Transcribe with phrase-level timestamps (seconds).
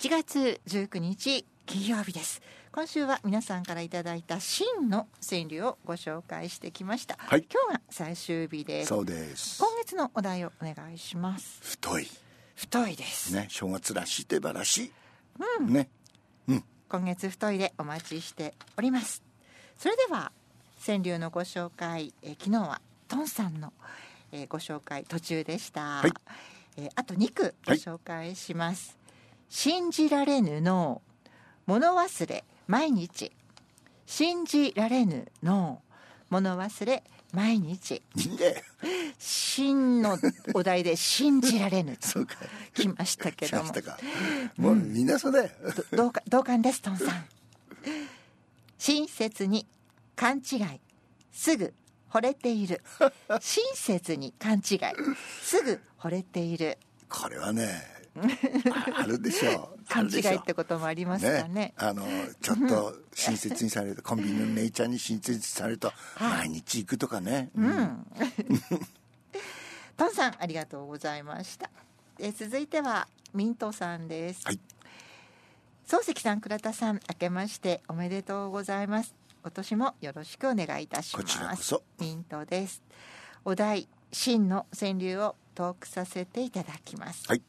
[0.00, 2.40] 1月19日金曜日です。
[2.72, 7.44] 今週は皆さんからいただいた真の川柳をご紹介してきました、はい。
[7.52, 8.88] 今日が最終日です。
[8.88, 9.62] そうです。
[9.62, 11.60] 今月のお題をお願いします。
[11.62, 12.08] 太い。
[12.54, 14.92] 太いです、ね正月らしいといえばらしい、
[15.70, 15.90] ね
[16.88, 19.22] 今月太いでお待ちしております。
[19.76, 20.32] それでは
[20.86, 23.74] 川柳のご紹介、えー昨日はトンさんの、
[24.32, 26.12] えーご紹介途中でした、はい。
[26.78, 28.96] えーあと2句ご紹介します、
[29.50, 31.02] 信じられぬの。
[31.66, 33.32] 物忘れ毎日。
[34.06, 35.82] 信じられぬの。
[36.30, 38.00] 物忘れ毎日。
[39.18, 40.16] 真の
[40.54, 42.24] お題で信じられぬと。
[42.74, 43.72] きましたけ来ども
[44.56, 45.50] もうみんなそうだよ、
[45.90, 47.26] ど同感同感ですトンさん。
[48.78, 49.66] 親切に
[50.14, 50.80] 勘違い。
[51.32, 51.74] すぐ
[52.08, 52.80] 惚れている。
[53.40, 54.78] 親切に勘違い。
[55.42, 56.78] すぐ惚れている。
[57.08, 57.99] これはね
[58.72, 59.84] あ あるでしょう。
[59.88, 61.74] 勘違いってこともありますかね。
[61.76, 62.06] あの
[62.40, 68.06] ちょっと親切にされると コンビニの姉ちゃんに親切にされると毎日行くとかね、うん。
[69.96, 71.70] トンさんありがとうございました。
[72.18, 74.42] え続いてはミントさんです。
[74.44, 74.60] はい。
[75.86, 79.14] 漱石さん倉田さん明けましておめでとうございます。
[79.42, 81.24] 今年もよろしくお願いいたします。
[81.24, 81.82] こちらこそ。
[81.98, 82.82] ミントです。
[83.44, 87.42] お題真の川柳をトークさせていただきます、はい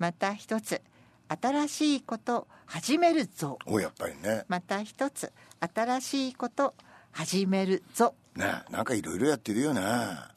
[0.00, 0.80] また一つ
[1.28, 3.58] 新しいこと始めるぞ。
[3.66, 4.44] おやっぱりね。
[4.48, 6.74] また一つ新しいこと
[7.12, 10.32] 始めるぞ、ねなんかいろいろやってるよな、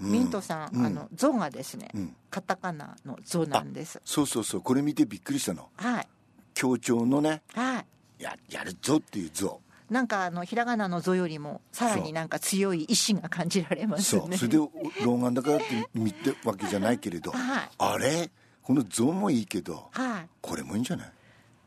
[0.00, 0.10] うん。
[0.10, 0.86] ミントさん、うん。
[0.86, 2.16] あの「ぞ」がですね、うん。
[2.30, 4.02] カタカナの「ぞ」なんです。
[4.04, 5.68] そうそうそうこれ見てびっくりしたの。
[5.76, 6.08] はい。
[6.54, 7.78] 協調のねは
[8.18, 8.22] い。
[8.22, 9.60] ややるぞっていうぞ。
[9.88, 14.22] なんかあのひらがなの「ぞ」よりもさらになんか強い意志が感じられますね。
[14.22, 14.36] そう。
[14.36, 17.30] それで老眼だからって見てわけじゃないけれど。
[17.32, 17.70] はい。
[17.78, 18.28] あれ？
[18.66, 20.28] この像もいいけどはい。
[20.40, 21.12] これもいいんじゃない？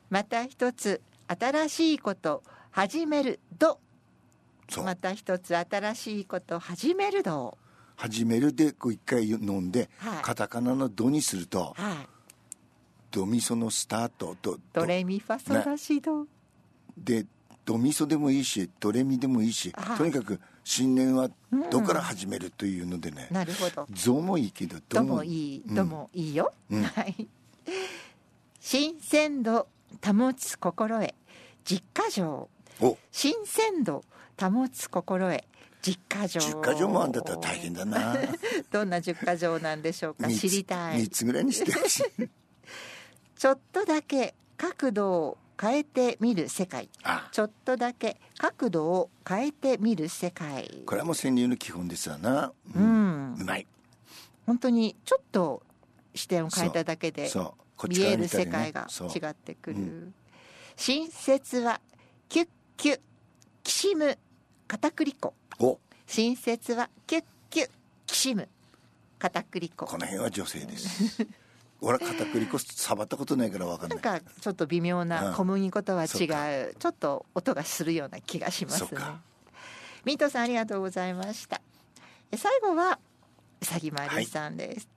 [0.10, 3.80] また一つ新しいこと始めるど。
[4.70, 7.58] そう、また一つ新しいこと始めるど。
[7.96, 10.24] 始めるでこう一回飲んで、はい。
[10.24, 12.08] カタカナの「ド」にするとはい。
[13.12, 16.28] ドミソのスタートとドレミファソラシド、
[16.98, 17.26] で
[17.70, 21.30] ドミソでもいいしドレミでもいいし、はいとにかく新年は
[21.70, 25.24] 「ド」から始めるというのでねなるほど「ゾ」もいいけど「ども。
[25.24, 25.76] いい、うん。
[25.76, 26.82] どもいいよ、うん。
[26.84, 27.28] はい。
[28.60, 29.68] 新鮮度
[30.04, 31.14] 保つ心得
[31.64, 32.50] 実家城。
[32.82, 32.98] お。
[33.12, 34.04] 新鮮度
[34.40, 35.44] 保つ心得
[35.84, 36.42] 実家城。
[36.42, 38.16] 10か条もあんだったら大変だな。
[38.72, 40.28] どんな十か条なんでしょうか？
[40.28, 41.04] 知りたい。
[41.04, 42.30] 3つぐらいにしてほしい。
[43.38, 46.90] ちょっとだけ角度を変えてみる世界。
[47.04, 47.28] あ。
[47.32, 50.84] ちょっとだけ角度を変えてみる世界。
[50.86, 53.34] これはもう川柳の基本ですわな、ううん。
[53.34, 53.68] んうまい。
[54.46, 55.62] 本当にちょっと
[56.16, 57.30] 視点を変えただけで
[57.88, 59.78] 見える世界が違ってくる、
[60.08, 60.14] う
[60.76, 61.82] 新雪は
[62.30, 63.00] キュッキュッ
[63.64, 64.18] きしむ
[64.68, 65.34] 片栗粉。
[65.60, 65.78] お。
[66.08, 67.70] 新雪はキュッキュッ
[68.08, 68.48] きしむ
[69.20, 69.86] 片栗粉。
[69.86, 71.28] この辺は女性です
[71.82, 75.34] 俺は片栗粉触ったことないから分かんなないんかちょっと微妙うなん。
[75.34, 76.36] 小麦粉とは違う、そうか。
[76.78, 78.90] ちょっと音がするような気がしますね。
[80.06, 81.62] ミートさんありがとうございました。
[82.32, 83.00] え最後は
[83.62, 84.88] うさぎまるさんです、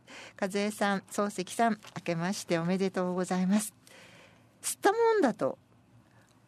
[0.40, 3.74] 和江さん漱石さん明けましておめでとうございます。
[4.62, 5.58] 吸ったもんだと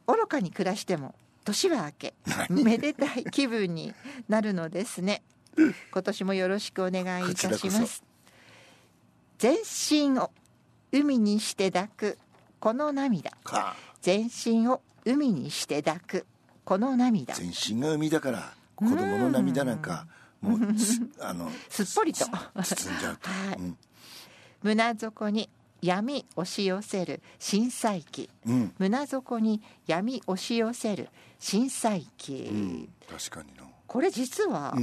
[0.06, 1.14] 愚かに暮らしても
[1.44, 2.14] 年は明け
[2.50, 3.94] めでたい気分に
[4.28, 5.22] なるのですね。
[5.92, 8.02] 今年もよろしくお願いいたします
[9.38, 10.30] 全身を
[10.92, 12.18] 海にして抱く。
[12.60, 13.32] この涙。
[13.42, 13.74] か。
[14.00, 16.26] 全身を海にして抱く。
[16.64, 17.34] この涙。
[17.34, 20.06] 全身が海だから子供の涙なんか
[20.40, 22.24] もうつ あのすっぽりと。
[22.26, 23.56] 包んじゃうと、 はい。
[23.58, 23.78] うん。
[24.62, 25.50] 胸底に
[25.82, 27.22] 闇押し寄せる。
[27.38, 28.30] 震災期。
[28.46, 28.74] うん。
[28.78, 31.08] 胸底に闇押し寄せる。
[31.38, 33.64] 震災期、うん、確かにな。
[33.86, 34.80] これ実は、う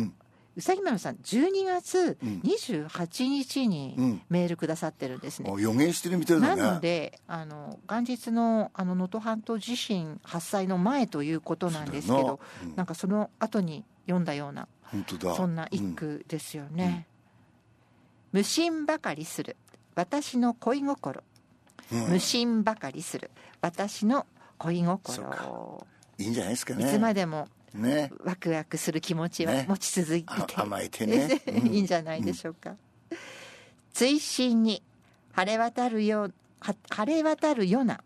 [0.56, 2.42] うんさぎまるさん12月うん。
[2.44, 4.22] 28日うにん。
[4.30, 6.62] メールくださってるんですね、もう予言してるみたいだね。
[6.62, 12.68] なのであの元日のあの能登半島地震発災の前ということなんですけどよな。
[12.68, 12.76] うん。
[12.76, 15.36] なんかその後に読んだような本当だ。
[15.36, 17.08] そんな一句ですよね、
[18.34, 19.56] 無心ばかりする。
[19.96, 21.24] 私の恋心、
[21.92, 23.32] うん、うん無心ばかりする。
[23.62, 24.26] 私の
[24.58, 25.86] 恋心。
[26.18, 28.12] いいんじゃないですかいねつまでもね。
[28.24, 29.66] ワクワクする気持ちはね。
[29.68, 31.42] 持ち続いて、あ甘えてね。
[31.48, 31.68] うん。
[31.68, 32.76] いいんじゃないでしょうか、
[33.94, 34.84] 追伸に
[35.34, 38.02] 晴れ渡るようは晴れ渡るような。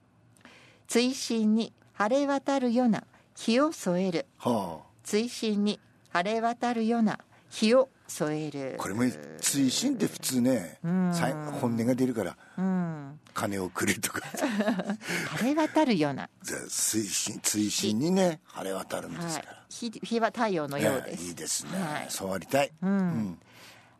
[0.88, 3.04] 追伸に晴れ渡るような。
[3.36, 4.26] 日を添える。
[4.38, 5.80] は追伸に
[6.10, 7.20] 晴れ渡るような。
[7.50, 8.76] 日を添える。
[8.78, 9.04] これも
[9.40, 12.85] 追伸って普通ね、本音が出るから、うん
[13.36, 14.22] 金をくれとか。
[15.38, 16.30] 晴れ渡るような、
[16.70, 19.44] 追伸追伸にね晴れ渡るんですはい。
[19.44, 22.06] から、、日日は太陽のようです、ねいいですね、はい。
[22.10, 23.38] そうありたい、うん。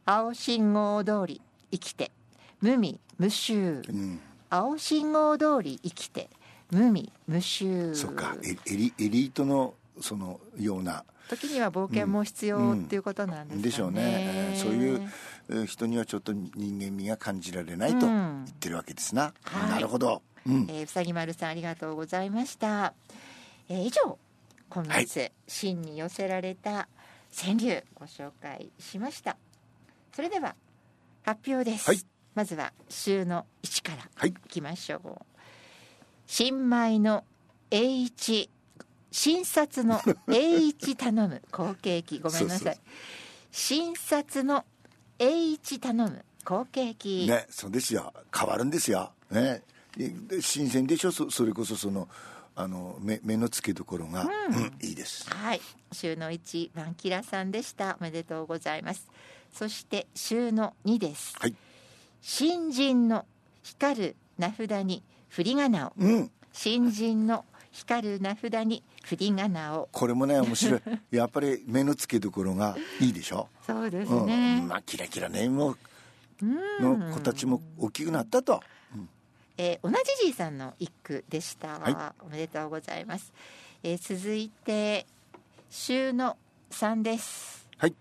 [0.06, 1.42] 青信号通り
[1.72, 2.12] 生きて
[2.62, 3.84] 無味無臭。
[3.88, 4.20] うん。
[4.50, 6.30] 青信号通り生きて
[6.72, 7.94] 無味無臭。
[7.94, 8.36] そっか。
[8.44, 11.04] エエリエリートのそのような。
[11.28, 15.10] 時には冒険も必要っていうことなんですかね、でしょうね、えーそういうえー
[15.66, 19.70] 人にはちょっと人間味が感じられないと言ってるわけですな、はい。
[19.72, 22.94] なるほど、うん、えーうさぎ丸さんありがとうございました、
[23.70, 24.18] えー以上
[24.70, 26.88] 今月真に寄せられた
[27.36, 29.38] 川柳ご紹介しました。
[30.14, 30.56] それでは
[31.24, 32.00] 発表です、はい。
[32.34, 34.30] まずは週の1からはい。
[34.30, 35.22] いきましょう、
[36.26, 37.24] 新米の
[37.72, 38.50] 栄一
[39.12, 42.60] 診察の栄一頼む後継機ごめんなさい。
[42.60, 42.84] そうそう
[43.52, 44.66] 診察の
[45.20, 46.26] 栄一頼む。
[46.44, 48.14] 後継機、ねそうですよ。
[48.36, 49.12] 変わるんですよ。
[49.32, 49.64] ね。
[49.98, 51.12] で新鮮でしょ？
[51.12, 52.08] そそれこそその
[52.56, 54.88] あの目目の付けどころが、うん。
[54.88, 55.30] いいです。
[55.30, 55.62] はい。
[55.92, 57.98] 週の1バンキラさんでした。
[58.00, 59.10] おめでとうございます。
[59.52, 61.34] そして週の2です。
[61.40, 61.56] はい。
[62.22, 63.26] 新人の
[63.64, 65.94] 光る名札に振り仮名を。
[65.98, 66.32] うん。
[66.54, 67.44] 新人の
[67.76, 69.90] 光る名札に振り仮名を。
[69.92, 70.82] これもね面白い。
[71.12, 74.26] やっぱり目の付けどころがいいでしょ、そうですうん。
[74.28, 75.78] ね、まあキラキラねもう
[76.42, 78.62] の子たちも大きくなったと。
[79.58, 79.96] えー同じ
[80.26, 83.34] じいさんの一句でした、はおめでとうございます、
[83.84, 85.06] えー続いて
[85.70, 86.38] 週の
[86.72, 87.68] 3です。
[87.78, 87.94] はい。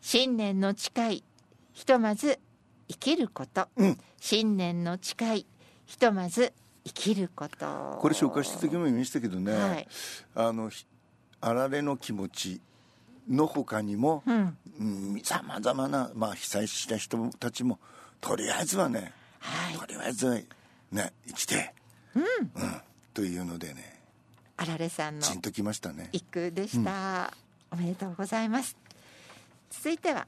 [0.00, 1.24] 新年の近い
[1.74, 2.38] ひとまず
[2.88, 3.98] 生きること、うん。
[4.18, 5.46] 新年の近い
[5.86, 6.52] ひとまず
[6.92, 7.98] 生きること。
[8.00, 9.88] これ紹介した時も言いましたけどね、はい。
[10.34, 10.86] あのひ
[11.40, 12.60] あられの気持ち
[13.28, 14.56] の他にもうん。
[15.22, 17.78] さまざまな、まあ、被災した人たちも
[18.20, 19.78] とりあえずはね、はい。
[19.78, 20.34] とりあえずは
[20.90, 21.74] ね生きて、
[22.14, 22.22] うん。
[23.14, 24.00] というのでね
[24.56, 26.08] あられさんのちんときましたね。
[26.12, 27.32] 一句でした、
[27.70, 28.76] おめでとうございます。
[29.70, 30.26] 続いては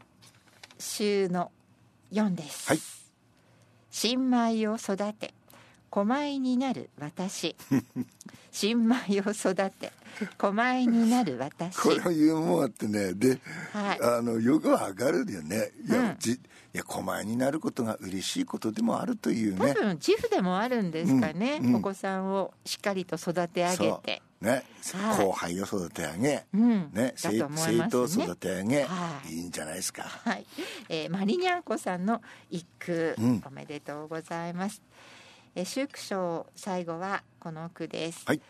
[0.79, 1.51] 週の
[2.13, 2.79] 4です、はい。
[3.91, 5.35] 新米を育て
[5.93, 7.55] 小米になる私。
[8.51, 9.93] 新米を育て
[10.39, 11.77] 小米になる私。
[11.77, 13.39] これはユーモアってねで、
[13.75, 13.99] はい。
[14.01, 15.71] あのよくわかるよね。
[15.87, 16.17] いや,、うん。
[16.19, 16.39] じい
[16.73, 21.75] や狛江になることが嬉しいことでもあるという多ね分自負でもあるんですかね、うんうん。
[21.77, 24.23] お子さんをしっかりと育て上げて。
[24.41, 25.27] ね、はい。
[25.27, 26.91] 後輩を育て上げ、うん。
[26.95, 29.35] ね、生徒を育て上げ、はい。
[29.35, 30.05] いいんじゃないですか。
[30.05, 30.47] はい、
[30.89, 33.43] えーマリニャンコさんの一句、うん。
[33.47, 34.81] おめでとうございます。
[35.55, 38.23] えー、祝章最後はこの句です。
[38.27, 38.41] はい。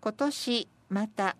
[0.00, 1.36] 今年また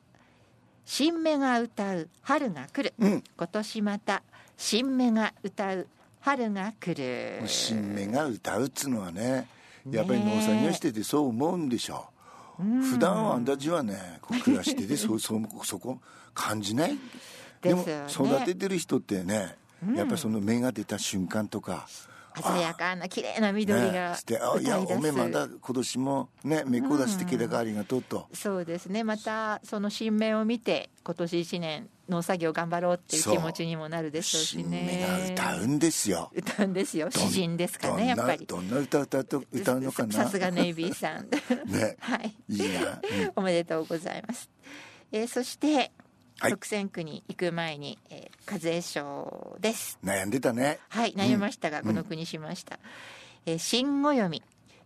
[0.85, 2.95] 新芽が歌う春が来る。
[2.99, 3.25] うん。
[3.37, 4.23] 今年また
[4.57, 5.87] 新芽が歌う
[6.21, 7.47] 春が来る。
[7.47, 9.49] 新芽が歌うっつうのはね
[9.91, 12.07] やっぱり農作業しててそう思うんでしょ
[12.59, 15.99] う、普段はあんたちはねこう暮らしてて そうそうそこ
[16.35, 16.99] 感じない？
[17.63, 19.57] でも育ててる人ってね、
[19.95, 21.89] やっぱりその芽が出た瞬間とか、
[22.37, 24.81] 鮮やかな綺麗な緑ねが、してあいや。
[24.81, 29.05] おめまだ今年もね芽こ出してきたからありがとうと、そうですね。
[29.05, 36.31] またその新芽を見て今年一年農作業頑張ろうっていう気持ちにもなるでしょうし新ね芽が歌うんですよ。
[36.35, 37.11] 歌うんですよ。
[37.11, 38.47] 詩人ですかねやっぱり。
[38.47, 40.13] どんな歌歌歌うのかな。
[40.13, 41.29] ささすがネイビーさん。
[41.71, 41.97] ね。
[42.01, 42.35] はい。
[42.49, 43.33] いいな、うん。
[43.37, 44.49] おめでとうございます、
[45.13, 45.93] えーそして、
[46.41, 46.51] はい。
[46.53, 49.99] 特選区に行く前に、えー、和江賞です。
[50.05, 50.79] 悩んでたね。
[50.89, 52.79] はい悩みましたが、この句にしました、
[53.47, 54.43] えー新語読み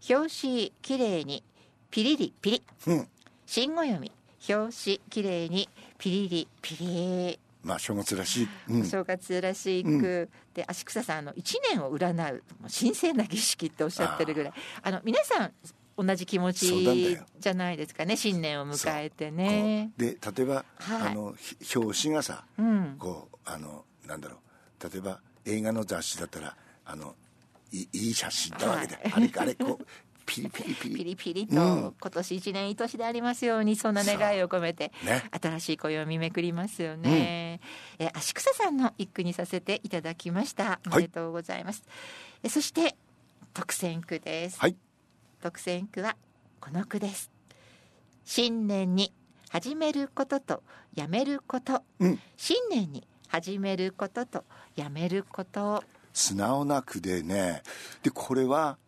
[0.08, 1.44] 表紙きれいに
[1.90, 2.62] ピリリピリ。
[2.86, 3.08] うん。
[3.46, 4.10] 新語読み
[4.48, 5.68] 表紙きれいに
[5.98, 8.80] ピリリピリまあ正月らしい、うん。
[8.82, 14.52] お正月らしい句、で足草さんあの1年を占う神聖な儀式っておっしゃってるぐらい。
[14.82, 15.52] あの皆さん
[16.02, 17.24] 同じ気持ちよ。
[17.38, 19.92] じゃないですかね新年を迎えてね。
[19.96, 21.12] で例えば、はい。
[21.12, 22.96] あのひ表紙がさ、うん。
[22.98, 24.90] こうあのなんだろう。
[24.92, 27.14] 例えば映画の雑誌だったらあの
[27.70, 29.12] いいい写真だわけで、はい。
[29.14, 29.86] あれあれこう
[30.24, 30.94] ピリピリピリ。
[30.96, 31.94] ピリピリと、うん。
[32.00, 35.22] 今年一年いい年でありますようにそんな願いを込めて、ね。
[35.42, 37.60] 新しい暦めくりますよね、
[37.98, 40.80] え足草さんの一句にさせていただきました。
[40.86, 41.82] おめでとうございます、
[42.42, 42.96] えそして
[43.52, 44.76] 特選句です、はい
[45.42, 46.16] 特選句は
[46.60, 47.32] この句です。
[48.24, 49.12] 新年に
[49.50, 50.62] 始めることと
[50.94, 52.20] やめること、うん。
[52.36, 54.44] 新年に始めることと
[54.76, 55.82] やめること。
[56.12, 57.64] 素直な句でね。
[58.04, 58.78] でこれは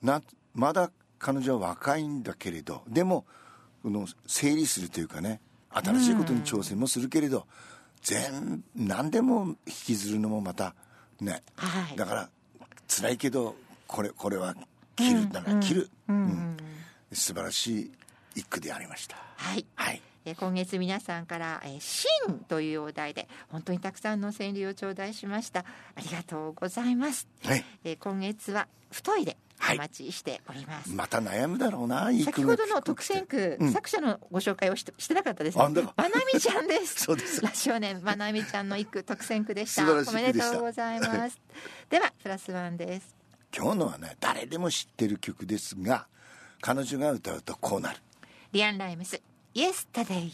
[0.00, 0.22] な
[0.54, 3.26] まだ彼女は若いんだけれどでも
[3.82, 7.46] この整理するというかね新しいことに挑戦もするけれど、
[8.00, 10.74] 全何でも引きずるのもまた
[11.20, 11.96] ね、はい。
[11.96, 12.30] だから
[12.88, 13.54] 辛いけど
[13.86, 14.54] これこれは
[14.96, 16.56] 切るなら切る、うん
[17.12, 17.92] 素晴らしい
[18.36, 19.16] 一句でありました。
[19.36, 19.66] はい。
[19.74, 20.00] はい。
[20.24, 22.06] えー今月皆さんから「えー真」
[22.48, 25.60] というお題で本当にたくさんの川柳を頂戴しました。
[25.94, 29.76] ありがとうございます、ねえー今月は太いではい。
[29.76, 33.72] お待ちしております、また悩むだろうな先ほどの特選句、うん。
[33.72, 35.64] 作者のご紹介をししてなかったですね。
[35.64, 36.96] あんだまなみちゃんです。
[37.04, 37.40] そうです。
[37.42, 39.82] ラジオネームまなみちゃんの一句特選句でした。
[39.86, 41.40] 素晴らしいおめでとうございます。
[41.90, 43.21] ではプラスワンです
[43.54, 46.06] 今日のはね誰でも知ってる曲ですが
[46.60, 47.98] 彼女が歌うとこうなる。
[48.52, 49.20] リアン・ライムス
[49.54, 50.32] 「イエスタデイ」